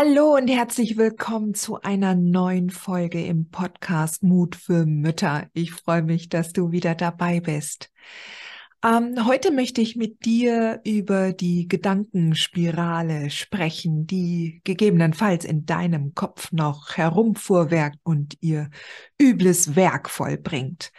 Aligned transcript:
Hallo 0.00 0.36
und 0.36 0.46
herzlich 0.46 0.96
willkommen 0.96 1.54
zu 1.54 1.80
einer 1.80 2.14
neuen 2.14 2.70
Folge 2.70 3.26
im 3.26 3.50
Podcast 3.50 4.22
Mut 4.22 4.54
für 4.54 4.86
Mütter. 4.86 5.50
Ich 5.54 5.72
freue 5.72 6.02
mich, 6.02 6.28
dass 6.28 6.52
du 6.52 6.70
wieder 6.70 6.94
dabei 6.94 7.40
bist. 7.40 7.90
Ähm, 8.84 9.26
heute 9.26 9.50
möchte 9.50 9.80
ich 9.80 9.96
mit 9.96 10.24
dir 10.24 10.80
über 10.84 11.32
die 11.32 11.66
Gedankenspirale 11.66 13.30
sprechen, 13.30 14.06
die 14.06 14.60
gegebenenfalls 14.62 15.44
in 15.44 15.66
deinem 15.66 16.14
Kopf 16.14 16.52
noch 16.52 16.96
herumfuhrwerkt 16.96 17.98
und 18.04 18.36
ihr 18.40 18.70
übles 19.20 19.74
Werk 19.74 20.10
vollbringt. 20.10 20.92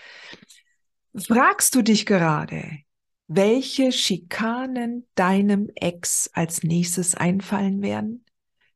Fragst 1.16 1.74
du 1.74 1.84
dich 1.84 2.06
gerade, 2.06 2.66
welche 3.28 3.94
Schikanen 3.94 5.08
deinem 5.16 5.70
Ex 5.76 6.30
als 6.34 6.64
nächstes 6.64 7.16
einfallen 7.16 7.82
werden? 7.82 8.26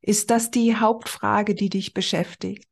Ist 0.04 0.30
das 0.30 0.52
die 0.52 0.76
Hauptfrage, 0.76 1.56
die 1.56 1.70
dich 1.70 1.94
beschäftigt? 1.94 2.68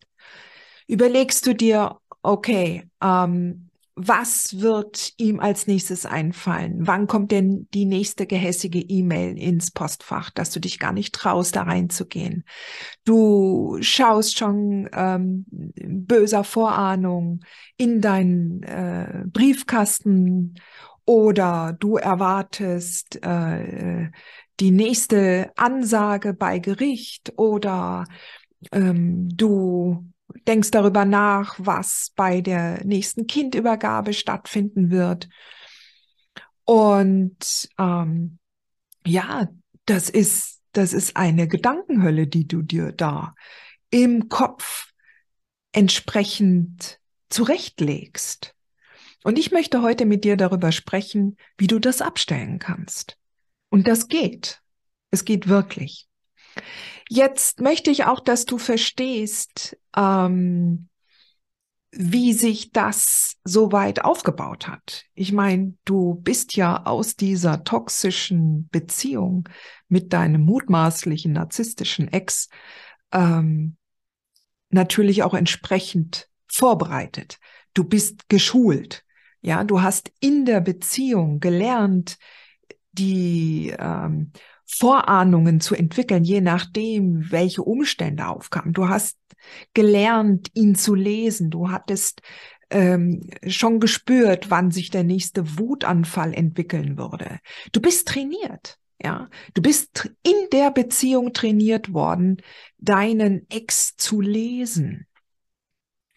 Überlegst 0.85 1.47
du 1.47 1.55
dir, 1.55 1.97
okay, 2.21 2.89
ähm, 3.01 3.69
was 3.95 4.59
wird 4.59 5.13
ihm 5.17 5.39
als 5.39 5.67
nächstes 5.67 6.05
einfallen? 6.05 6.87
Wann 6.87 7.07
kommt 7.07 7.31
denn 7.31 7.67
die 7.73 7.85
nächste 7.85 8.25
gehässige 8.25 8.79
E-Mail 8.79 9.37
ins 9.37 9.71
Postfach, 9.71 10.29
dass 10.29 10.49
du 10.51 10.59
dich 10.59 10.79
gar 10.79 10.91
nicht 10.91 11.13
traust, 11.13 11.55
da 11.55 11.63
reinzugehen? 11.63 12.43
Du 13.05 13.77
schaust 13.81 14.37
schon 14.37 14.89
ähm, 14.93 15.45
böser 15.47 16.43
Vorahnung 16.43 17.41
in 17.77 18.01
deinen 18.01 18.63
äh, 18.63 19.23
Briefkasten 19.27 20.55
oder 21.11 21.75
du 21.77 21.97
erwartest 21.97 23.21
äh, 23.21 24.09
die 24.61 24.71
nächste 24.71 25.51
Ansage 25.57 26.33
bei 26.33 26.59
Gericht 26.59 27.33
oder 27.35 28.05
ähm, 28.71 29.27
du 29.35 30.09
denkst 30.47 30.71
darüber 30.71 31.03
nach, 31.03 31.55
was 31.57 32.13
bei 32.15 32.39
der 32.39 32.85
nächsten 32.85 33.27
Kindübergabe 33.27 34.13
stattfinden 34.13 34.89
wird. 34.89 35.27
Und 36.63 37.67
ähm, 37.77 38.39
ja, 39.05 39.49
das 39.85 40.09
ist, 40.09 40.61
das 40.71 40.93
ist 40.93 41.17
eine 41.17 41.49
Gedankenhölle, 41.49 42.25
die 42.27 42.47
du 42.47 42.61
dir 42.61 42.93
da 42.93 43.35
im 43.89 44.29
Kopf 44.29 44.93
entsprechend 45.73 47.01
zurechtlegst. 47.27 48.55
Und 49.23 49.37
ich 49.37 49.51
möchte 49.51 49.81
heute 49.81 50.05
mit 50.05 50.23
dir 50.23 50.37
darüber 50.37 50.71
sprechen, 50.71 51.37
wie 51.57 51.67
du 51.67 51.79
das 51.79 52.01
abstellen 52.01 52.59
kannst. 52.59 53.17
Und 53.69 53.87
das 53.87 54.07
geht. 54.07 54.61
Es 55.11 55.25
geht 55.25 55.47
wirklich. 55.47 56.07
Jetzt 57.09 57.59
möchte 57.59 57.91
ich 57.91 58.05
auch, 58.05 58.19
dass 58.19 58.45
du 58.45 58.57
verstehst, 58.57 59.77
ähm, 59.95 60.87
wie 61.91 62.31
sich 62.31 62.71
das 62.71 63.35
so 63.43 63.73
weit 63.73 64.05
aufgebaut 64.05 64.67
hat. 64.67 65.03
Ich 65.13 65.33
meine, 65.33 65.73
du 65.83 66.15
bist 66.15 66.55
ja 66.55 66.85
aus 66.85 67.17
dieser 67.17 67.65
toxischen 67.65 68.69
Beziehung 68.69 69.49
mit 69.89 70.13
deinem 70.13 70.41
mutmaßlichen 70.41 71.33
narzisstischen 71.33 72.07
Ex 72.07 72.47
ähm, 73.11 73.75
natürlich 74.69 75.23
auch 75.23 75.33
entsprechend 75.33 76.29
vorbereitet. 76.47 77.39
Du 77.73 77.83
bist 77.83 78.29
geschult. 78.29 79.03
Ja, 79.41 79.63
du 79.63 79.81
hast 79.81 80.11
in 80.19 80.45
der 80.45 80.61
Beziehung 80.61 81.39
gelernt, 81.39 82.17
die 82.91 83.73
ähm, 83.77 84.31
Vorahnungen 84.65 85.59
zu 85.59 85.75
entwickeln, 85.75 86.23
je 86.23 86.41
nachdem, 86.41 87.31
welche 87.31 87.63
Umstände 87.63 88.27
aufkamen. 88.27 88.73
Du 88.73 88.87
hast 88.87 89.17
gelernt, 89.73 90.49
ihn 90.53 90.75
zu 90.75 90.95
lesen. 90.95 91.49
Du 91.49 91.71
hattest 91.71 92.21
ähm, 92.69 93.29
schon 93.47 93.79
gespürt, 93.79 94.49
wann 94.49 94.71
sich 94.71 94.89
der 94.89 95.03
nächste 95.03 95.57
Wutanfall 95.57 96.33
entwickeln 96.33 96.97
würde. 96.97 97.39
Du 97.71 97.81
bist 97.81 98.07
trainiert. 98.07 98.77
Ja, 99.03 99.29
du 99.55 99.63
bist 99.63 100.11
in 100.21 100.35
der 100.53 100.69
Beziehung 100.69 101.33
trainiert 101.33 101.91
worden, 101.91 102.37
deinen 102.77 103.47
Ex 103.49 103.95
zu 103.95 104.21
lesen 104.21 105.07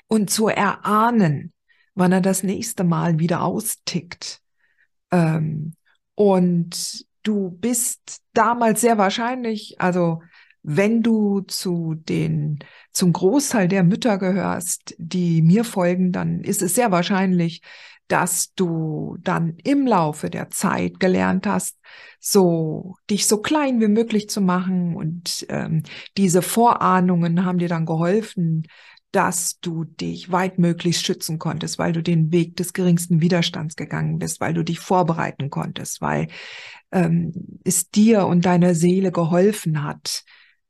und 0.07 0.29
zu 0.29 0.49
erahnen, 0.49 1.54
wann 1.95 2.13
er 2.13 2.21
das 2.21 2.43
nächste 2.43 2.85
Mal 2.85 3.19
wieder 3.19 3.43
austickt. 3.43 4.41
Ähm, 5.11 5.75
und 6.15 7.07
du 7.23 7.51
bist 7.51 8.21
damals 8.33 8.81
sehr 8.81 8.99
wahrscheinlich, 8.99 9.81
also 9.81 10.23
wenn 10.63 11.03
du 11.03 11.41
zu 11.43 11.95
den, 11.95 12.59
zum 12.93 13.13
Großteil 13.13 13.69
der 13.69 13.85
Mütter 13.85 14.19
gehörst, 14.19 14.95
die 14.99 15.43
mir 15.43 15.65
folgen, 15.65 16.11
dann 16.11 16.41
ist 16.41 16.63
es 16.63 16.75
sehr 16.75 16.91
wahrscheinlich, 16.91 17.61
dass 18.09 18.53
du 18.55 19.17
dann 19.21 19.57
im 19.65 19.87
Laufe 19.87 20.31
der 20.31 20.51
Zeit 20.51 21.01
gelernt 21.01 21.47
hast, 21.47 21.79
so 22.21 22.97
dich 23.11 23.27
so 23.27 23.39
klein 23.39 23.81
wie 23.81 23.89
möglich 23.89 24.29
zu 24.29 24.41
machen 24.41 24.95
und 24.95 25.47
ähm, 25.49 25.83
diese 26.17 26.43
Vorahnungen 26.43 27.45
haben 27.45 27.59
dir 27.59 27.69
dann 27.69 27.87
geholfen, 27.87 28.67
dass 29.15 29.61
du 29.61 29.85
dich 29.85 30.33
weitmöglichst 30.33 31.07
schützen 31.07 31.39
konntest, 31.39 31.79
weil 31.79 31.93
du 31.93 32.03
den 32.03 32.33
Weg 32.33 32.57
des 32.57 32.73
geringsten 32.73 33.21
Widerstands 33.21 33.77
gegangen 33.77 34.19
bist, 34.19 34.41
weil 34.41 34.55
du 34.55 34.65
dich 34.65 34.81
vorbereiten 34.81 35.51
konntest, 35.51 36.01
weil 36.01 36.27
ähm, 36.91 37.61
es 37.63 37.91
dir 37.91 38.27
und 38.27 38.45
deiner 38.45 38.75
Seele 38.75 39.13
geholfen 39.13 39.85
hat, 39.85 40.25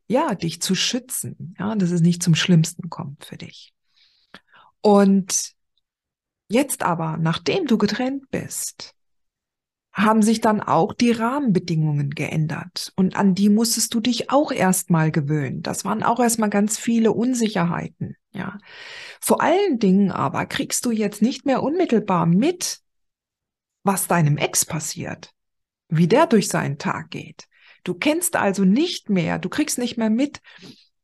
ja, 0.08 0.34
dich 0.34 0.60
zu 0.60 0.74
schützen, 0.74 1.54
ja, 1.58 1.74
dass 1.74 1.90
es 1.90 2.02
nicht 2.02 2.22
zum 2.22 2.34
Schlimmsten 2.34 2.90
kommt 2.90 3.24
für 3.24 3.38
dich. 3.38 3.72
Und 4.82 5.52
jetzt 6.48 6.82
aber, 6.82 7.16
nachdem 7.16 7.66
du 7.66 7.78
getrennt 7.78 8.30
bist, 8.30 8.94
haben 9.94 10.20
sich 10.20 10.42
dann 10.42 10.60
auch 10.60 10.92
die 10.92 11.12
Rahmenbedingungen 11.12 12.10
geändert. 12.10 12.92
Und 12.96 13.16
an 13.16 13.34
die 13.34 13.48
musstest 13.48 13.94
du 13.94 14.00
dich 14.00 14.28
auch 14.28 14.52
erstmal 14.52 15.10
gewöhnen. 15.10 15.62
Das 15.62 15.86
waren 15.86 16.02
auch 16.02 16.20
erstmal 16.20 16.50
ganz 16.50 16.76
viele 16.76 17.12
Unsicherheiten. 17.12 18.16
Ja. 18.34 18.58
Vor 19.20 19.40
allen 19.40 19.78
Dingen 19.78 20.10
aber 20.10 20.46
kriegst 20.46 20.84
du 20.84 20.90
jetzt 20.90 21.22
nicht 21.22 21.46
mehr 21.46 21.62
unmittelbar 21.62 22.26
mit, 22.26 22.80
was 23.84 24.08
deinem 24.08 24.36
Ex 24.36 24.64
passiert, 24.64 25.30
wie 25.88 26.08
der 26.08 26.26
durch 26.26 26.48
seinen 26.48 26.78
Tag 26.78 27.10
geht. 27.10 27.46
Du 27.84 27.94
kennst 27.94 28.34
also 28.34 28.64
nicht 28.64 29.08
mehr, 29.08 29.38
du 29.38 29.48
kriegst 29.48 29.78
nicht 29.78 29.96
mehr 29.96 30.10
mit, 30.10 30.40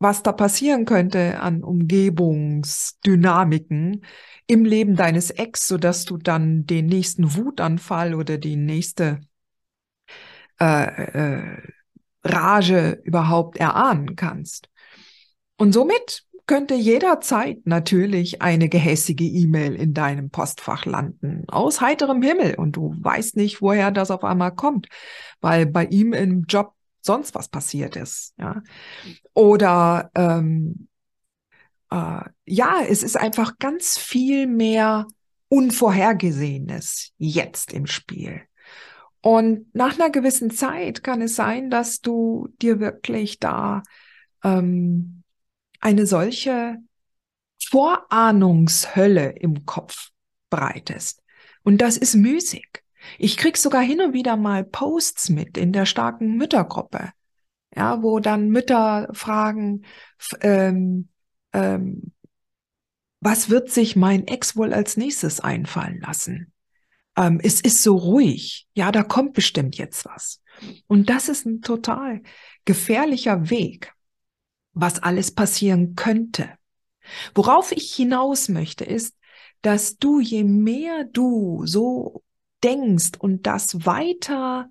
was 0.00 0.22
da 0.22 0.32
passieren 0.32 0.87
könnte 0.87 1.40
an 1.40 1.62
Umgebungsdynamiken 1.62 4.04
im 4.46 4.64
Leben 4.64 4.96
deines 4.96 5.31
Ex, 5.31 5.69
so 5.69 5.76
dass 5.78 6.04
du 6.06 6.16
dann 6.16 6.66
den 6.66 6.87
nächsten 6.87 7.37
Wutanfall 7.37 8.14
oder 8.14 8.38
die 8.38 8.56
nächste 8.56 9.20
äh, 10.58 11.04
äh, 11.04 11.58
Rage 12.25 13.00
überhaupt 13.04 13.58
erahnen 13.58 14.16
kannst. 14.16 14.69
Und 15.56 15.72
somit 15.72 16.25
könnte 16.50 16.75
jederzeit 16.75 17.64
natürlich 17.64 18.43
eine 18.43 18.69
gehässige 18.69 19.23
E-Mail 19.23 19.76
in 19.76 19.94
deinem 19.94 20.31
Postfach 20.31 20.85
landen, 20.85 21.44
aus 21.47 21.81
heiterem 21.81 22.23
Himmel. 22.23 22.56
Und 22.56 22.73
du 22.73 22.93
weißt 22.99 23.37
nicht, 23.37 23.62
woher 23.62 23.93
das 23.93 24.11
auf 24.11 24.25
einmal 24.25 24.52
kommt, 24.52 24.88
weil 25.41 25.64
bei 25.67 25.85
ihm 25.85 26.12
im 26.12 26.47
Job 26.49 26.75
sonst 27.02 27.37
was 27.37 27.49
passiert 27.50 27.94
ist. 27.94 28.35
Ja. 28.37 28.64
Oder 29.32 30.11
ähm, 30.17 30.88
äh, 31.88 32.23
ja, 32.47 32.81
es 32.88 33.05
ist 33.05 33.17
einfach 33.17 33.61
ganz 33.61 33.97
viel 33.97 34.49
mehr 34.49 35.06
Unvorhergesehenes 35.50 37.12
jetzt 37.17 37.73
im 37.73 37.87
Spiel. 37.87 38.43
Und 39.20 39.73
nach 39.73 40.00
einer 40.00 40.11
gewissen 40.11 40.50
Zeit 40.50 41.05
kann 41.05 41.23
es 41.23 41.37
sein, 41.37 41.70
dass 41.70 42.00
du 42.00 42.49
dir 42.61 42.81
wirklich 42.81 43.38
da 43.38 43.85
ähm, 44.43 45.19
eine 45.80 46.06
solche 46.06 46.76
Vorahnungshölle 47.68 49.30
im 49.30 49.66
Kopf 49.66 50.10
breitest. 50.50 51.22
Und 51.62 51.78
das 51.78 51.96
ist 51.96 52.14
müßig. 52.14 52.82
Ich 53.18 53.36
krieg 53.36 53.56
sogar 53.56 53.82
hin 53.82 54.00
und 54.00 54.12
wieder 54.12 54.36
mal 54.36 54.64
Posts 54.64 55.30
mit 55.30 55.56
in 55.56 55.72
der 55.72 55.86
starken 55.86 56.36
Müttergruppe, 56.36 57.12
ja, 57.74 58.02
wo 58.02 58.20
dann 58.20 58.50
Mütter 58.50 59.08
fragen, 59.12 59.84
ähm, 60.42 61.08
ähm, 61.52 62.12
was 63.20 63.50
wird 63.50 63.70
sich 63.70 63.96
mein 63.96 64.26
Ex 64.26 64.56
wohl 64.56 64.72
als 64.72 64.96
nächstes 64.96 65.40
einfallen 65.40 66.00
lassen? 66.00 66.52
Ähm, 67.16 67.40
es 67.42 67.60
ist 67.60 67.82
so 67.82 67.96
ruhig, 67.96 68.66
ja, 68.74 68.92
da 68.92 69.02
kommt 69.02 69.34
bestimmt 69.34 69.76
jetzt 69.76 70.04
was. 70.06 70.42
Und 70.86 71.10
das 71.10 71.28
ist 71.28 71.46
ein 71.46 71.62
total 71.62 72.22
gefährlicher 72.64 73.50
Weg, 73.50 73.92
was 74.72 75.02
alles 75.02 75.32
passieren 75.32 75.94
könnte. 75.94 76.50
Worauf 77.34 77.72
ich 77.72 77.94
hinaus 77.94 78.49
möchte, 78.49 78.84
ist, 78.84 79.17
dass 79.62 79.99
du, 79.99 80.20
je 80.20 80.44
mehr 80.44 81.05
du 81.05 81.67
so 81.67 82.22
denkst 82.62 83.12
und 83.19 83.46
das 83.46 83.84
weiter 83.87 84.69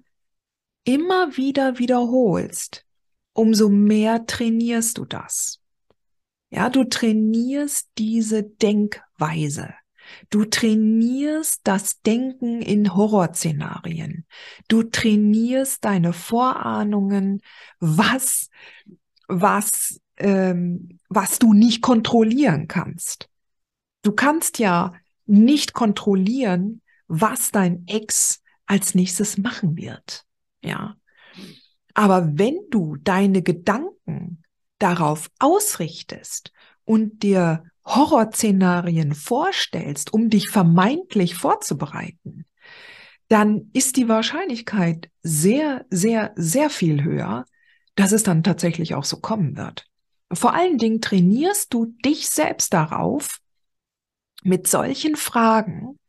immer 0.84 1.38
wieder 1.38 1.80
wiederholst, 1.80 2.86
umso 3.34 3.70
mehr 3.70 4.26
trainierst 4.26 4.98
du 4.98 5.06
das. 5.06 5.60
Ja, 6.50 6.70
du 6.70 6.84
trainierst 6.84 7.90
diese 7.98 8.44
Denkweise. 8.44 9.74
Du 10.32 10.46
trainierst 10.46 11.62
das 11.66 12.02
Denken 12.02 12.64
in 12.64 12.96
Horrorszenarien. 12.96 14.26
Du 14.68 14.82
trainierst 14.82 15.86
deine 15.86 16.14
Vorahnungen, 16.14 17.42
was, 17.80 18.50
was, 19.30 20.02
ähm, 20.18 21.00
was 21.08 21.40
du 21.40 21.54
nicht 21.54 21.82
kontrollieren 21.82 22.68
kannst. 22.68 23.30
Du 24.02 24.12
kannst 24.12 24.60
ja 24.60 24.94
nicht 25.26 25.74
kontrollieren, 25.74 26.82
was 27.08 27.52
dein 27.52 27.86
Ex 27.88 28.42
als 28.66 28.96
nächstes 28.96 29.38
machen 29.38 29.78
wird. 29.78 30.26
Ja. 30.64 30.96
Aber 31.94 32.38
wenn 32.38 32.58
du 32.70 32.98
deine 32.98 33.42
Gedanken 33.42 34.44
darauf 34.80 35.30
ausrichtest 35.40 36.52
und 36.86 37.24
dir 37.24 37.64
Horrorszenarien 37.86 39.14
vorstellst, 39.14 40.14
um 40.14 40.30
dich 40.30 40.50
vermeintlich 40.50 41.36
vorzubereiten, 41.36 42.46
dann 43.28 43.70
ist 43.74 43.98
die 43.98 44.08
Wahrscheinlichkeit 44.08 45.10
sehr, 45.22 45.86
sehr, 45.90 46.32
sehr 46.36 46.70
viel 46.70 47.04
höher, 47.04 47.46
dass 48.00 48.12
es 48.12 48.24
dann 48.24 48.44
tatsächlich 48.44 48.96
auch 48.96 49.04
so 49.04 49.18
kommen 49.18 49.58
wird. 49.58 49.86
Vor 50.32 50.54
allen 50.54 50.78
Dingen 50.78 51.02
trainierst 51.02 51.74
du 51.74 51.86
dich 52.06 52.30
selbst 52.30 52.74
darauf, 52.74 53.40
mit 54.44 54.68
solchen 54.68 55.16
Fragen 55.16 56.00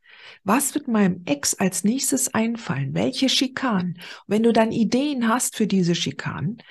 was 0.45 0.75
wird 0.75 0.89
meinem 0.89 1.23
Ex 1.27 1.55
als 1.55 1.85
nächstes 1.85 2.33
einfallen? 2.33 2.95
Welche 2.95 3.29
Schikanen? 3.29 4.01
Wenn 4.27 4.43
du 4.43 4.53
dann 4.53 4.73
Ideen 4.73 5.29
hast 5.29 5.57
für 5.57 5.67
diese 5.67 5.95
Schikanen 5.95 6.63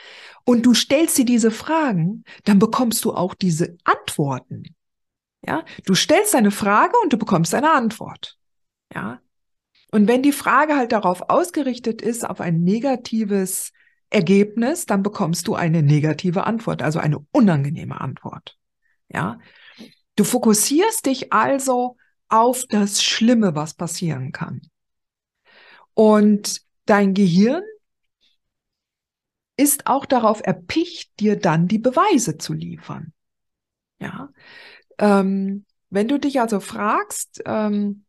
und 0.44 0.66
du 0.66 0.74
stellst 0.74 1.18
dir 1.18 1.26
diese 1.26 1.52
Fragen, 1.52 2.24
dann 2.46 2.58
bekommst 2.58 3.06
du 3.06 3.14
auch 3.14 3.36
diese 3.36 3.78
Antworten. 3.84 4.64
Ja, 5.46 5.64
du 5.86 5.94
stellst 5.94 6.36
eine 6.36 6.52
Frage 6.52 6.94
und 7.04 7.14
du 7.14 7.18
bekommst 7.18 7.54
eine 7.54 7.72
Antwort. 7.72 8.38
Ja. 8.94 9.22
Und 9.92 10.08
wenn 10.08 10.24
die 10.24 10.34
Frage 10.34 10.76
halt 10.76 10.92
darauf 10.92 11.30
ausgerichtet 11.30 12.02
ist, 12.02 12.28
auf 12.28 12.42
ein 12.42 12.62
negatives 12.62 13.72
Ergebnis, 14.10 14.86
dann 14.86 15.04
bekommst 15.04 15.48
du 15.48 15.56
eine 15.56 15.84
negative 15.84 16.46
Antwort, 16.46 16.82
also 16.82 17.00
eine 17.00 17.20
unangenehme 17.32 18.02
Antwort. 18.02 18.58
Ja. 19.10 19.40
Du 20.16 20.24
fokussierst 20.24 21.06
dich 21.06 21.32
also 21.32 21.98
auf 22.28 22.66
das 22.70 23.04
Schlimme, 23.04 23.56
was 23.56 23.74
passieren 23.74 24.32
kann. 24.32 24.62
Und 25.94 26.62
dein 26.86 27.14
Gehirn 27.14 27.64
ist 29.58 29.88
auch 29.88 30.06
darauf 30.06 30.42
erpicht, 30.44 31.20
dir 31.20 31.38
dann 31.38 31.68
die 31.68 31.80
Beweise 31.80 32.38
zu 32.38 32.54
liefern. 32.54 33.14
Ja, 34.00 34.30
ähm, 34.98 35.66
wenn 35.90 36.08
du 36.08 36.18
dich 36.20 36.40
also 36.40 36.60
fragst, 36.60 37.42
ähm, 37.46 38.06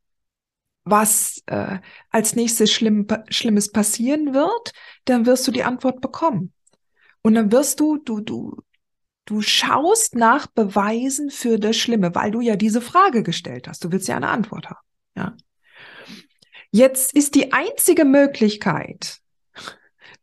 was 0.90 1.42
äh, 1.46 1.78
als 2.10 2.34
nächstes 2.36 2.72
Schlimm, 2.72 3.06
Schlimmes 3.28 3.72
passieren 3.72 4.34
wird, 4.34 4.72
dann 5.04 5.26
wirst 5.26 5.46
du 5.46 5.52
die 5.52 5.64
Antwort 5.64 6.00
bekommen. 6.00 6.52
Und 7.22 7.34
dann 7.34 7.52
wirst 7.52 7.80
du, 7.80 7.98
du, 7.98 8.20
du 8.20 8.56
Du 9.30 9.42
schaust 9.42 10.16
nach 10.16 10.48
Beweisen 10.48 11.30
für 11.30 11.60
das 11.60 11.76
Schlimme, 11.76 12.16
weil 12.16 12.32
du 12.32 12.40
ja 12.40 12.56
diese 12.56 12.80
Frage 12.80 13.22
gestellt 13.22 13.68
hast. 13.68 13.84
Du 13.84 13.92
willst 13.92 14.08
ja 14.08 14.16
eine 14.16 14.28
Antwort 14.28 14.68
haben. 14.68 14.80
Ja. 15.14 15.36
Jetzt 16.72 17.14
ist 17.14 17.36
die 17.36 17.52
einzige 17.52 18.04
Möglichkeit, 18.04 19.20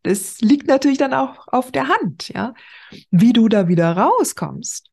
das 0.03 0.41
liegt 0.41 0.67
natürlich 0.67 0.97
dann 0.97 1.13
auch 1.13 1.47
auf 1.47 1.71
der 1.71 1.87
Hand, 1.87 2.27
ja, 2.27 2.53
wie 3.09 3.31
du 3.31 3.47
da 3.47 3.69
wieder 3.69 3.95
rauskommst, 3.95 4.91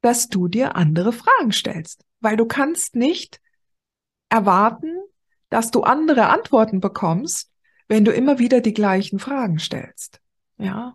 dass 0.00 0.28
du 0.30 0.48
dir 0.48 0.76
andere 0.76 1.12
Fragen 1.12 1.52
stellst, 1.52 2.04
weil 2.20 2.38
du 2.38 2.46
kannst 2.46 2.96
nicht 2.96 3.40
erwarten, 4.30 4.96
dass 5.50 5.70
du 5.70 5.82
andere 5.82 6.28
Antworten 6.28 6.80
bekommst, 6.80 7.50
wenn 7.88 8.04
du 8.04 8.12
immer 8.12 8.38
wieder 8.38 8.60
die 8.60 8.72
gleichen 8.72 9.18
Fragen 9.18 9.58
stellst. 9.58 10.20
Ja, 10.56 10.94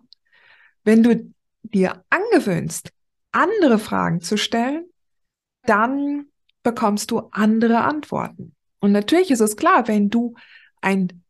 wenn 0.82 1.02
du 1.02 1.32
dir 1.62 2.04
angewöhnst, 2.10 2.90
andere 3.32 3.78
Fragen 3.78 4.20
zu 4.20 4.36
stellen, 4.38 4.86
dann 5.64 6.26
bekommst 6.62 7.10
du 7.10 7.28
andere 7.32 7.82
Antworten. 7.82 8.54
Und 8.80 8.92
natürlich 8.92 9.30
ist 9.30 9.40
es 9.40 9.56
klar, 9.56 9.88
wenn 9.88 10.10
du 10.10 10.34
ein, 10.80 11.22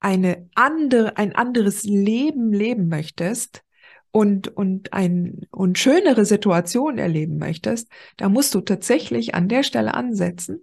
eine 0.00 0.48
andere, 0.54 1.16
ein 1.16 1.34
anderes 1.34 1.84
Leben 1.84 2.52
leben 2.52 2.88
möchtest 2.88 3.62
und, 4.10 4.48
und 4.48 4.92
ein, 4.92 5.46
und 5.50 5.78
schönere 5.78 6.24
Situation 6.24 6.98
erleben 6.98 7.38
möchtest, 7.38 7.88
da 8.16 8.28
musst 8.28 8.54
du 8.54 8.60
tatsächlich 8.60 9.34
an 9.34 9.48
der 9.48 9.62
Stelle 9.62 9.94
ansetzen 9.94 10.62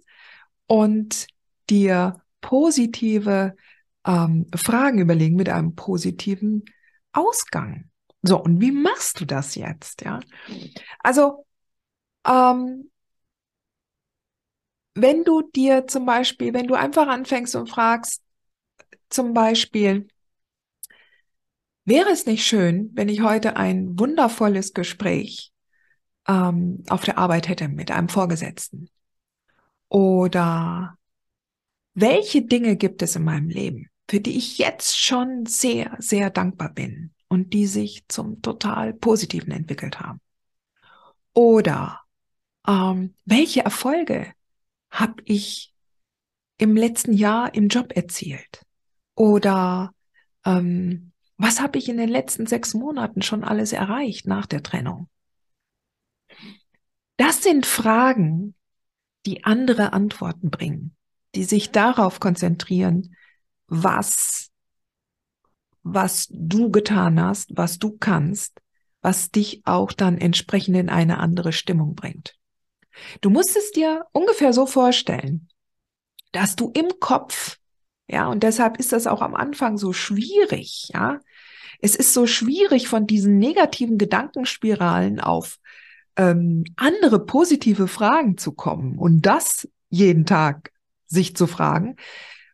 und 0.72 1.26
dir 1.68 2.22
positive 2.40 3.54
ähm, 4.06 4.46
Fragen 4.56 5.00
überlegen 5.00 5.36
mit 5.36 5.50
einem 5.50 5.74
positiven 5.74 6.64
Ausgang. 7.12 7.90
So, 8.22 8.42
und 8.42 8.58
wie 8.62 8.70
machst 8.72 9.20
du 9.20 9.26
das 9.26 9.54
jetzt? 9.54 10.00
Ja, 10.00 10.20
also 11.00 11.44
ähm, 12.26 12.90
wenn 14.94 15.24
du 15.24 15.42
dir 15.42 15.86
zum 15.86 16.06
Beispiel, 16.06 16.54
wenn 16.54 16.68
du 16.68 16.74
einfach 16.74 17.06
anfängst 17.06 17.54
und 17.54 17.68
fragst, 17.68 18.22
zum 19.10 19.34
Beispiel, 19.34 20.08
wäre 21.84 22.08
es 22.08 22.24
nicht 22.24 22.46
schön, 22.46 22.92
wenn 22.94 23.10
ich 23.10 23.20
heute 23.20 23.56
ein 23.56 23.98
wundervolles 23.98 24.72
Gespräch 24.72 25.52
ähm, 26.26 26.82
auf 26.88 27.04
der 27.04 27.18
Arbeit 27.18 27.48
hätte 27.48 27.68
mit 27.68 27.90
einem 27.90 28.08
Vorgesetzten? 28.08 28.88
Oder 29.92 30.96
welche 31.94 32.42
Dinge 32.42 32.76
gibt 32.76 33.02
es 33.02 33.16
in 33.16 33.24
meinem 33.24 33.48
Leben, 33.48 33.88
für 34.08 34.20
die 34.20 34.36
ich 34.36 34.58
jetzt 34.58 34.98
schon 34.98 35.46
sehr, 35.46 35.96
sehr 35.98 36.30
dankbar 36.30 36.72
bin? 36.72 37.12
und 37.32 37.54
die 37.54 37.66
sich 37.66 38.06
zum 38.08 38.42
total 38.42 38.92
Positiven 38.92 39.52
entwickelt 39.52 40.00
haben? 40.00 40.20
Oder 41.32 42.00
ähm, 42.68 43.14
welche 43.24 43.64
Erfolge 43.64 44.34
habe 44.90 45.22
ich 45.24 45.74
im 46.58 46.76
letzten 46.76 47.14
Jahr 47.14 47.54
im 47.54 47.68
Job 47.68 47.96
erzielt? 47.96 48.66
Oder 49.14 49.94
ähm, 50.44 51.12
was 51.38 51.62
habe 51.62 51.78
ich 51.78 51.88
in 51.88 51.96
den 51.96 52.10
letzten 52.10 52.46
sechs 52.46 52.74
Monaten 52.74 53.22
schon 53.22 53.44
alles 53.44 53.72
erreicht 53.72 54.26
nach 54.26 54.44
der 54.44 54.62
Trennung? 54.62 55.08
Das 57.16 57.42
sind 57.42 57.64
Fragen, 57.64 58.54
die 59.26 59.44
andere 59.44 59.92
Antworten 59.92 60.50
bringen, 60.50 60.96
die 61.34 61.44
sich 61.44 61.70
darauf 61.70 62.20
konzentrieren, 62.20 63.16
was 63.66 64.52
was 65.82 66.28
du 66.30 66.70
getan 66.70 67.20
hast, 67.20 67.56
was 67.56 67.78
du 67.78 67.96
kannst, 67.98 68.60
was 69.00 69.30
dich 69.30 69.62
auch 69.64 69.92
dann 69.92 70.18
entsprechend 70.18 70.76
in 70.76 70.88
eine 70.88 71.18
andere 71.18 71.52
Stimmung 71.52 71.94
bringt. 71.94 72.36
Du 73.20 73.30
musst 73.30 73.56
es 73.56 73.72
dir 73.72 74.06
ungefähr 74.12 74.52
so 74.52 74.66
vorstellen, 74.66 75.48
dass 76.30 76.56
du 76.56 76.70
im 76.74 76.88
Kopf, 77.00 77.58
ja, 78.06 78.28
und 78.28 78.42
deshalb 78.42 78.78
ist 78.78 78.92
das 78.92 79.06
auch 79.06 79.22
am 79.22 79.34
Anfang 79.34 79.76
so 79.76 79.92
schwierig, 79.92 80.90
ja. 80.92 81.20
Es 81.80 81.96
ist 81.96 82.14
so 82.14 82.28
schwierig, 82.28 82.86
von 82.86 83.08
diesen 83.08 83.38
negativen 83.38 83.98
Gedankenspiralen 83.98 85.18
auf 85.18 85.58
ähm, 86.16 86.64
andere 86.76 87.24
positive 87.24 87.88
Fragen 87.88 88.38
zu 88.38 88.52
kommen 88.52 88.98
und 88.98 89.22
das 89.22 89.68
jeden 89.88 90.26
Tag 90.26 90.72
sich 91.06 91.36
zu 91.36 91.46
fragen, 91.46 91.96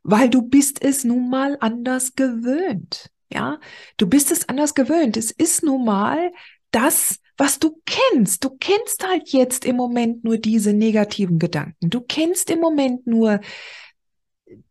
weil 0.02 0.30
du 0.30 0.42
bist 0.42 0.82
es 0.82 1.04
nun 1.04 1.30
mal 1.30 1.56
anders 1.60 2.14
gewöhnt. 2.14 3.10
Ja, 3.30 3.60
du 3.98 4.06
bist 4.06 4.30
es 4.30 4.48
anders 4.48 4.74
gewöhnt. 4.74 5.16
Es 5.16 5.30
ist 5.30 5.62
nun 5.62 5.84
mal 5.84 6.32
das, 6.70 7.20
was 7.36 7.58
du 7.58 7.80
kennst. 7.84 8.42
Du 8.42 8.50
kennst 8.58 9.06
halt 9.06 9.30
jetzt 9.30 9.64
im 9.64 9.76
Moment 9.76 10.24
nur 10.24 10.38
diese 10.38 10.72
negativen 10.72 11.38
Gedanken. 11.38 11.90
Du 11.90 12.00
kennst 12.00 12.50
im 12.50 12.60
Moment 12.60 13.06
nur 13.06 13.40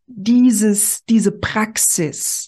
dieses, 0.06 1.04
diese 1.04 1.32
Praxis 1.32 2.47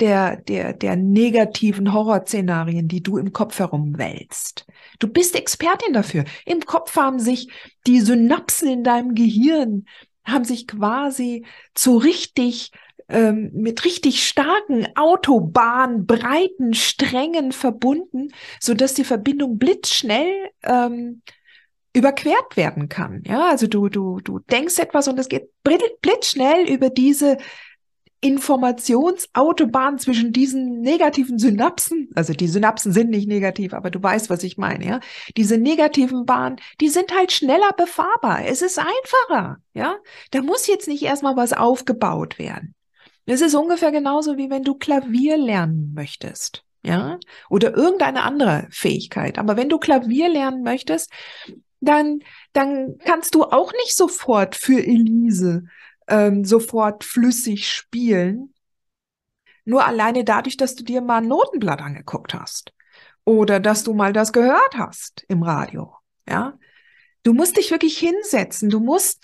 der, 0.00 0.36
der, 0.36 0.72
der 0.72 0.96
negativen 0.96 1.92
Horrorszenarien, 1.92 2.88
die 2.88 3.02
du 3.02 3.18
im 3.18 3.32
Kopf 3.32 3.58
herumwälzt. 3.58 4.66
Du 4.98 5.08
bist 5.08 5.36
Expertin 5.36 5.92
dafür. 5.92 6.24
Im 6.46 6.60
Kopf 6.60 6.96
haben 6.96 7.18
sich 7.18 7.48
die 7.86 8.00
Synapsen 8.00 8.68
in 8.68 8.84
deinem 8.84 9.14
Gehirn 9.14 9.84
haben 10.24 10.44
sich 10.44 10.66
quasi 10.66 11.44
zu 11.74 11.96
richtig 11.96 12.70
ähm, 13.08 13.50
mit 13.52 13.84
richtig 13.84 14.26
starken 14.26 14.86
Autobahnbreiten 14.94 16.74
Strängen 16.74 17.52
verbunden, 17.52 18.28
so 18.60 18.74
dass 18.74 18.94
die 18.94 19.04
Verbindung 19.04 19.58
blitzschnell 19.58 20.50
ähm, 20.62 21.22
überquert 21.92 22.56
werden 22.56 22.88
kann. 22.88 23.22
Ja, 23.26 23.48
also 23.48 23.66
du 23.66 23.88
du 23.88 24.20
du 24.20 24.38
denkst 24.38 24.78
etwas 24.78 25.08
und 25.08 25.18
es 25.18 25.28
geht 25.28 25.50
blitzschnell 25.64 26.68
über 26.68 26.88
diese 26.88 27.36
Informationsautobahn 28.22 29.98
zwischen 29.98 30.32
diesen 30.32 30.80
negativen 30.80 31.38
Synapsen, 31.38 32.10
also 32.14 32.34
die 32.34 32.48
Synapsen 32.48 32.92
sind 32.92 33.08
nicht 33.10 33.26
negativ, 33.26 33.72
aber 33.72 33.90
du 33.90 34.02
weißt, 34.02 34.28
was 34.28 34.42
ich 34.42 34.58
meine, 34.58 34.86
ja. 34.86 35.00
Diese 35.36 35.56
negativen 35.56 36.26
Bahnen, 36.26 36.56
die 36.80 36.90
sind 36.90 37.14
halt 37.14 37.32
schneller 37.32 37.72
befahrbar. 37.76 38.44
Es 38.44 38.60
ist 38.60 38.78
einfacher, 38.78 39.58
ja. 39.72 39.96
Da 40.32 40.42
muss 40.42 40.66
jetzt 40.66 40.86
nicht 40.86 41.02
erstmal 41.02 41.36
was 41.36 41.54
aufgebaut 41.54 42.38
werden. 42.38 42.74
Es 43.24 43.40
ist 43.40 43.54
ungefähr 43.54 43.92
genauso 43.92 44.36
wie 44.36 44.50
wenn 44.50 44.64
du 44.64 44.74
Klavier 44.74 45.38
lernen 45.38 45.92
möchtest, 45.94 46.64
ja, 46.82 47.18
oder 47.48 47.76
irgendeine 47.76 48.22
andere 48.22 48.66
Fähigkeit. 48.70 49.38
Aber 49.38 49.56
wenn 49.56 49.68
du 49.68 49.78
Klavier 49.78 50.28
lernen 50.28 50.62
möchtest, 50.62 51.10
dann, 51.80 52.20
dann 52.52 52.98
kannst 53.04 53.34
du 53.34 53.44
auch 53.44 53.72
nicht 53.72 53.96
sofort 53.96 54.56
für 54.56 54.84
Elise 54.84 55.64
ähm, 56.10 56.44
sofort 56.44 57.04
flüssig 57.04 57.68
spielen. 57.68 58.54
Nur 59.64 59.84
alleine 59.86 60.24
dadurch, 60.24 60.56
dass 60.56 60.74
du 60.74 60.84
dir 60.84 61.00
mal 61.00 61.18
ein 61.18 61.28
Notenblatt 61.28 61.80
angeguckt 61.80 62.34
hast 62.34 62.72
oder 63.24 63.60
dass 63.60 63.84
du 63.84 63.94
mal 63.94 64.12
das 64.12 64.32
gehört 64.32 64.74
hast 64.74 65.24
im 65.28 65.42
Radio. 65.42 65.94
Ja, 66.28 66.58
du 67.22 67.32
musst 67.32 67.56
dich 67.56 67.70
wirklich 67.70 67.98
hinsetzen. 67.98 68.70
Du 68.70 68.80
musst 68.80 69.22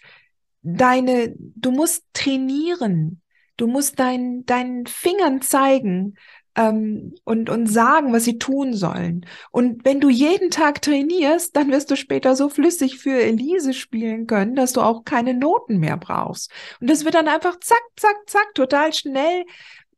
deine, 0.63 1.35
du 1.37 1.71
musst 1.71 2.05
trainieren. 2.13 3.23
Du 3.57 3.67
musst 3.67 3.99
dein, 3.99 4.45
deinen 4.45 4.87
Fingern 4.87 5.41
zeigen, 5.41 6.17
ähm, 6.57 7.15
und, 7.25 7.51
und 7.51 7.67
sagen, 7.67 8.13
was 8.13 8.25
sie 8.25 8.39
tun 8.39 8.75
sollen. 8.75 9.27
Und 9.51 9.85
wenn 9.85 10.01
du 10.01 10.09
jeden 10.09 10.51
Tag 10.51 10.83
trainierst, 10.83 11.55
dann 11.55 11.71
wirst 11.71 11.91
du 11.91 11.97
später 11.97 12.35
so 12.35 12.49
flüssig 12.49 12.99
für 12.99 13.23
Elise 13.23 13.75
spielen 13.75 14.27
können, 14.27 14.57
dass 14.57 14.73
du 14.73 14.81
auch 14.81 15.05
keine 15.05 15.35
Noten 15.35 15.79
mehr 15.79 15.99
brauchst. 15.99 16.51
Und 16.81 16.91
das 16.91 17.05
wird 17.05 17.15
dann 17.15 17.29
einfach 17.29 17.61
zack, 17.61 17.83
zack, 17.97 18.17
zack, 18.27 18.55
total 18.55 18.93
schnell 18.93 19.45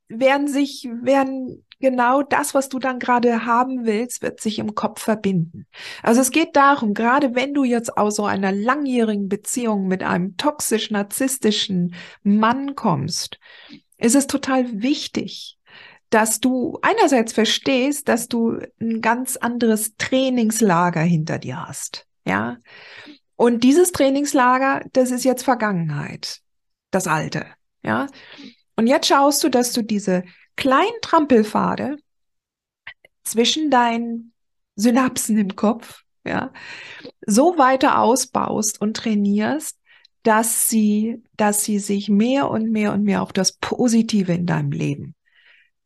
werden 0.08 0.48
sich, 0.48 0.88
werden 1.02 1.64
genau 1.80 2.22
das, 2.22 2.54
was 2.54 2.68
du 2.68 2.78
dann 2.78 2.98
gerade 2.98 3.44
haben 3.44 3.84
willst, 3.84 4.22
wird 4.22 4.40
sich 4.40 4.58
im 4.58 4.74
Kopf 4.74 5.02
verbinden. 5.02 5.66
Also 6.02 6.20
es 6.20 6.30
geht 6.30 6.56
darum, 6.56 6.94
gerade 6.94 7.34
wenn 7.34 7.54
du 7.54 7.62
jetzt 7.62 7.96
aus 7.96 8.16
so 8.16 8.24
einer 8.24 8.52
langjährigen 8.52 9.28
Beziehung 9.28 9.86
mit 9.86 10.02
einem 10.02 10.36
toxisch 10.36 10.90
narzisstischen 10.90 11.94
Mann 12.22 12.74
kommst, 12.74 13.38
ist 13.98 14.14
es 14.14 14.26
total 14.26 14.82
wichtig, 14.82 15.57
dass 16.10 16.40
du 16.40 16.78
einerseits 16.82 17.32
verstehst, 17.32 18.08
dass 18.08 18.28
du 18.28 18.60
ein 18.80 19.00
ganz 19.00 19.36
anderes 19.36 19.96
Trainingslager 19.96 21.00
hinter 21.00 21.38
dir 21.38 21.66
hast. 21.66 22.06
Ja. 22.26 22.58
Und 23.36 23.62
dieses 23.62 23.92
Trainingslager, 23.92 24.84
das 24.92 25.10
ist 25.10 25.24
jetzt 25.24 25.44
Vergangenheit. 25.44 26.40
Das 26.90 27.06
alte. 27.06 27.46
Ja. 27.82 28.06
Und 28.76 28.86
jetzt 28.86 29.06
schaust 29.06 29.44
du, 29.44 29.48
dass 29.48 29.72
du 29.72 29.82
diese 29.82 30.24
kleinen 30.56 31.00
Trampelpfade 31.02 31.96
zwischen 33.24 33.70
deinen 33.70 34.32
Synapsen 34.76 35.36
im 35.38 35.56
Kopf, 35.56 36.02
ja, 36.24 36.52
so 37.26 37.58
weiter 37.58 37.98
ausbaust 37.98 38.80
und 38.80 38.96
trainierst, 38.96 39.78
dass 40.22 40.68
sie, 40.68 41.22
dass 41.36 41.64
sie 41.64 41.78
sich 41.78 42.08
mehr 42.08 42.50
und 42.50 42.70
mehr 42.70 42.92
und 42.92 43.02
mehr 43.02 43.22
auf 43.22 43.32
das 43.32 43.52
Positive 43.52 44.32
in 44.32 44.46
deinem 44.46 44.72
Leben 44.72 45.14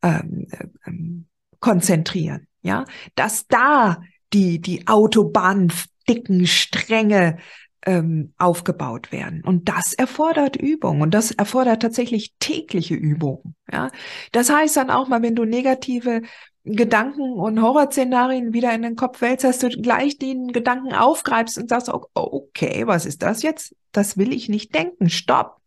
ähm, 0.03 0.47
ähm, 0.85 1.25
konzentrieren. 1.59 2.47
Ja, 2.61 2.85
dass 3.15 3.47
da 3.47 4.01
die, 4.31 4.59
die 4.59 4.87
Autobahndicken 4.87 6.47
Stränge 6.47 7.37
ähm, 7.85 8.33
aufgebaut 8.37 9.11
werden. 9.11 9.43
Und 9.43 9.67
das 9.67 9.93
erfordert 9.93 10.55
Übung 10.55 11.01
und 11.01 11.13
das 11.13 11.31
erfordert 11.31 11.81
tatsächlich 11.81 12.33
tägliche 12.39 12.95
Übung. 12.95 13.55
Ja, 13.71 13.91
das 14.31 14.49
heißt 14.49 14.77
dann 14.77 14.89
auch 14.89 15.07
mal, 15.07 15.21
wenn 15.21 15.35
du 15.35 15.45
negative 15.45 16.21
Gedanken 16.65 17.33
und 17.33 17.61
Horrorszenarien 17.61 18.53
wieder 18.53 18.73
in 18.73 18.83
den 18.83 18.95
Kopf 18.95 19.19
wälzt, 19.19 19.43
dass 19.43 19.59
du 19.59 19.69
gleich 19.69 20.17
den 20.17 20.53
Gedanken 20.53 20.93
aufgreifst 20.93 21.57
und 21.57 21.67
sagst, 21.69 21.91
okay, 22.13 22.87
was 22.87 23.05
ist 23.05 23.21
das 23.21 23.43
jetzt? 23.43 23.75
Das 23.91 24.17
will 24.17 24.31
ich 24.31 24.47
nicht 24.47 24.73
denken. 24.73 25.09
Stopp. 25.09 25.57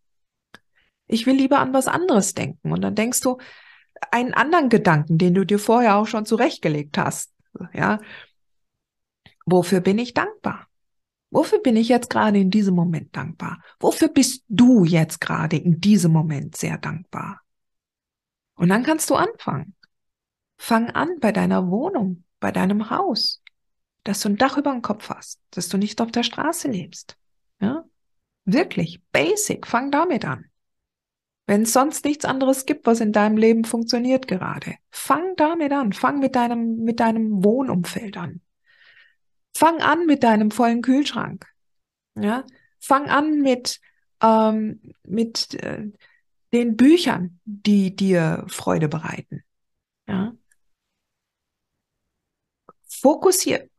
Ich 1.07 1.27
will 1.27 1.35
lieber 1.35 1.59
an 1.59 1.73
was 1.73 1.87
anderes 1.87 2.33
denken. 2.33 2.71
Und 2.71 2.81
dann 2.81 2.95
denkst 2.95 3.21
du, 3.21 3.37
einen 4.11 4.33
anderen 4.33 4.69
Gedanken, 4.69 5.17
den 5.17 5.33
du 5.33 5.45
dir 5.45 5.59
vorher 5.59 5.97
auch 5.97 6.07
schon 6.07 6.25
zurechtgelegt 6.25 6.97
hast. 6.97 7.33
Ja. 7.73 7.99
Wofür 9.45 9.79
bin 9.79 9.97
ich 9.97 10.13
dankbar? 10.13 10.67
Wofür 11.29 11.59
bin 11.59 11.75
ich 11.75 11.89
jetzt 11.89 12.09
gerade 12.09 12.39
in 12.39 12.51
diesem 12.51 12.75
Moment 12.75 13.15
dankbar? 13.15 13.61
Wofür 13.79 14.07
bist 14.07 14.43
du 14.47 14.85
jetzt 14.85 15.19
gerade 15.19 15.57
in 15.57 15.81
diesem 15.81 16.11
Moment 16.11 16.55
sehr 16.55 16.77
dankbar? 16.77 17.41
Und 18.55 18.69
dann 18.69 18.83
kannst 18.83 19.09
du 19.09 19.15
anfangen. 19.15 19.75
Fang 20.57 20.89
an 20.89 21.19
bei 21.19 21.31
deiner 21.31 21.69
Wohnung, 21.69 22.23
bei 22.39 22.51
deinem 22.51 22.89
Haus, 22.89 23.41
dass 24.03 24.21
du 24.21 24.29
ein 24.29 24.37
Dach 24.37 24.57
über 24.57 24.71
dem 24.71 24.81
Kopf 24.81 25.09
hast, 25.09 25.39
dass 25.51 25.69
du 25.69 25.77
nicht 25.77 26.01
auf 26.01 26.11
der 26.11 26.23
Straße 26.23 26.69
lebst. 26.69 27.17
Ja? 27.59 27.83
Wirklich, 28.45 29.01
basic, 29.11 29.67
fang 29.67 29.91
damit 29.91 30.25
an. 30.25 30.45
Wenn 31.47 31.61
es 31.61 31.71
sonst 31.71 32.03
nichts 32.03 32.25
anderes 32.25 32.65
gibt, 32.65 32.85
was 32.85 32.99
in 32.99 33.13
deinem 33.13 33.37
Leben 33.37 33.63
funktioniert 33.63 34.27
gerade, 34.27 34.75
fang 34.91 35.35
damit 35.37 35.71
an. 35.71 35.93
Fang 35.93 36.19
mit 36.19 36.35
deinem, 36.35 36.83
mit 36.83 36.99
deinem 36.99 37.43
Wohnumfeld 37.43 38.17
an. 38.17 38.41
Fang 39.55 39.81
an 39.81 40.05
mit 40.05 40.23
deinem 40.23 40.51
vollen 40.51 40.81
Kühlschrank. 40.81 41.47
Ja, 42.15 42.43
fang 42.79 43.09
an 43.09 43.41
mit, 43.41 43.79
ähm, 44.21 44.81
mit 45.03 45.53
äh, 45.55 45.89
den 46.51 46.75
Büchern, 46.75 47.39
die 47.45 47.95
dir 47.95 48.43
Freude 48.47 48.89
bereiten. 48.89 49.43
Ja. 50.07 50.33
Fokussier, 52.89 53.69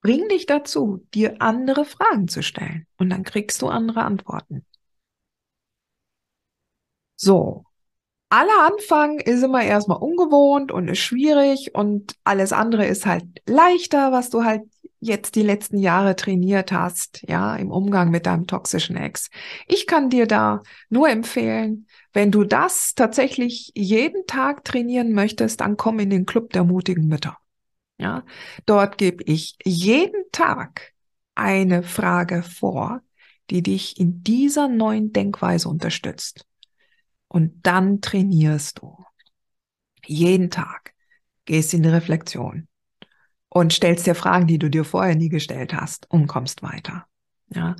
bring 0.00 0.28
dich 0.28 0.46
dazu, 0.46 1.06
dir 1.12 1.42
andere 1.42 1.84
Fragen 1.84 2.28
zu 2.28 2.42
stellen 2.42 2.86
und 2.96 3.10
dann 3.10 3.22
kriegst 3.22 3.60
du 3.60 3.68
andere 3.68 4.02
Antworten. 4.02 4.64
So. 7.16 7.64
Aller 8.28 8.66
Anfang 8.66 9.20
ist 9.20 9.42
immer 9.42 9.62
erstmal 9.62 9.98
ungewohnt 9.98 10.72
und 10.72 10.88
ist 10.88 10.98
schwierig 10.98 11.74
und 11.74 12.16
alles 12.24 12.52
andere 12.52 12.86
ist 12.86 13.06
halt 13.06 13.24
leichter, 13.46 14.10
was 14.10 14.30
du 14.30 14.44
halt 14.44 14.62
jetzt 14.98 15.36
die 15.36 15.42
letzten 15.42 15.78
Jahre 15.78 16.16
trainiert 16.16 16.72
hast, 16.72 17.22
ja, 17.28 17.54
im 17.56 17.70
Umgang 17.70 18.10
mit 18.10 18.26
deinem 18.26 18.46
toxischen 18.46 18.96
Ex. 18.96 19.30
Ich 19.68 19.86
kann 19.86 20.10
dir 20.10 20.26
da 20.26 20.62
nur 20.88 21.08
empfehlen, 21.08 21.86
wenn 22.12 22.32
du 22.32 22.44
das 22.44 22.94
tatsächlich 22.94 23.70
jeden 23.74 24.26
Tag 24.26 24.64
trainieren 24.64 25.12
möchtest, 25.12 25.60
dann 25.60 25.76
komm 25.76 26.00
in 26.00 26.10
den 26.10 26.26
Club 26.26 26.52
der 26.52 26.64
mutigen 26.64 27.06
Mütter. 27.06 27.38
Ja, 27.98 28.24
dort 28.66 28.98
gebe 28.98 29.22
ich 29.24 29.56
jeden 29.64 30.24
Tag 30.32 30.92
eine 31.34 31.82
Frage 31.82 32.42
vor, 32.42 33.00
die 33.50 33.62
dich 33.62 34.00
in 34.00 34.22
dieser 34.22 34.68
neuen 34.68 35.12
Denkweise 35.12 35.68
unterstützt. 35.68 36.44
Und 37.28 37.66
dann 37.66 38.00
trainierst 38.00 38.80
du. 38.80 39.04
Jeden 40.06 40.50
Tag 40.50 40.94
gehst 41.44 41.74
in 41.74 41.82
die 41.82 41.88
Reflexion 41.88 42.68
und 43.48 43.72
stellst 43.72 44.06
dir 44.06 44.14
Fragen, 44.14 44.46
die 44.46 44.58
du 44.58 44.68
dir 44.68 44.84
vorher 44.84 45.16
nie 45.16 45.28
gestellt 45.28 45.74
hast 45.74 46.10
und 46.10 46.26
kommst 46.26 46.62
weiter. 46.62 47.06
Ja. 47.48 47.76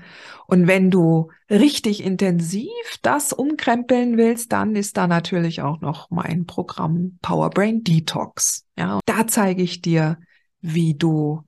Und 0.47 0.69
wenn 0.69 0.91
du 0.91 1.31
richtig 1.51 2.03
intensiv 2.03 2.71
das 3.03 3.33
umkrempeln 3.33 4.17
willst, 4.17 4.53
dann 4.53 4.77
ist 4.77 4.97
da 4.97 5.07
natürlich 5.07 5.63
auch 5.63 5.81
noch 5.81 6.11
mein 6.11 6.47
Programm 6.47 7.19
Power 7.21 7.51
Brain 7.51 7.83
Detox. 7.83 8.65
Ja. 8.79 9.01
Da 9.07 9.27
zeige 9.27 9.63
ich 9.63 9.83
dir, 9.83 10.19
wie 10.61 10.95
du 10.95 11.43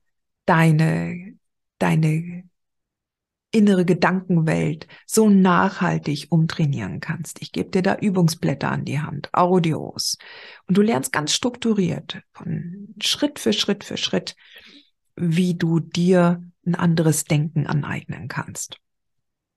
deine, 0.45 1.33
deine 1.77 2.43
innere 3.51 3.83
Gedankenwelt 3.85 4.87
so 5.05 5.29
nachhaltig 5.29 6.27
umtrainieren 6.29 6.99
kannst. 6.99 7.41
Ich 7.41 7.51
gebe 7.51 7.69
dir 7.69 7.81
da 7.81 7.95
Übungsblätter 7.95 8.69
an 8.69 8.85
die 8.85 8.99
Hand, 8.99 9.29
Audios. 9.33 10.17
Und 10.67 10.77
du 10.77 10.81
lernst 10.81 11.11
ganz 11.11 11.33
strukturiert, 11.33 12.21
von 12.31 12.93
Schritt 13.01 13.39
für 13.39 13.53
Schritt 13.53 13.83
für 13.83 13.97
Schritt, 13.97 14.35
wie 15.15 15.55
du 15.55 15.79
dir 15.79 16.43
ein 16.65 16.75
anderes 16.75 17.23
Denken 17.23 17.65
aneignen 17.65 18.27
kannst. 18.27 18.77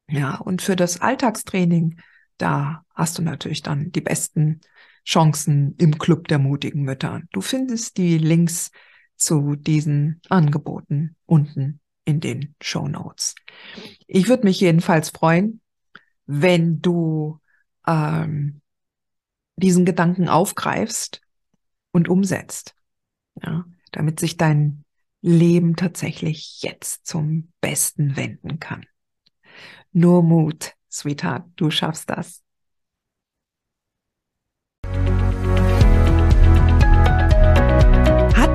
Ja, 0.09 0.37
und 0.37 0.63
für 0.63 0.77
das 0.77 1.01
Alltagstraining, 1.01 2.01
da 2.39 2.85
hast 2.95 3.19
du 3.19 3.23
natürlich 3.23 3.63
dann 3.63 3.93
die 3.93 4.01
besten 4.01 4.61
Chancen 5.05 5.75
im 5.79 5.99
Club 5.99 6.29
der 6.29 6.39
mutigen 6.39 6.83
Mütter. 6.83 7.23
Du 7.33 7.41
findest 7.41 7.99
die 7.99 8.19
Links 8.19 8.71
zu 9.17 9.55
diesen 9.57 10.21
Angeboten 10.29 11.17
unten 11.27 11.82
in 12.05 12.21
den 12.21 12.55
Show 12.61 12.89
Notes. 12.89 13.35
Ich 14.07 14.29
würde 14.29 14.45
mich 14.45 14.61
jedenfalls 14.61 15.11
freuen, 15.11 15.61
wenn 16.27 16.81
du 16.81 17.41
ähm, 17.87 18.61
diesen 19.57 19.85
Gedanken 19.85 20.29
aufgreifst 20.29 21.21
und 21.93 22.09
umsetzt, 22.09 22.75
ja, 23.43 23.65
damit 23.93 24.19
sich 24.19 24.37
dein 24.37 24.85
Leben 25.21 25.77
tatsächlich 25.77 26.63
jetzt 26.63 27.07
zum 27.07 27.53
Besten 27.61 28.17
wenden 28.17 28.59
kann. 28.59 28.87
Nur 29.93 30.23
Mut, 30.23 30.75
Sweetheart, 30.91 31.47
du 31.57 31.71
schaffst 31.71 32.11
das. 32.11 32.43